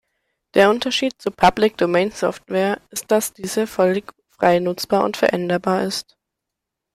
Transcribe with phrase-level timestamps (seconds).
[0.55, 6.17] Der Unterschied zu Public-Domain-Software ist, dass diese völlig frei nutzbar und veränderbar ist.